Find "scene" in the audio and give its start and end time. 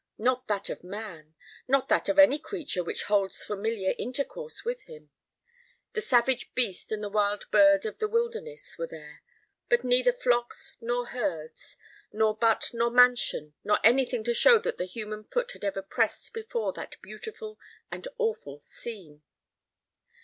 18.61-19.21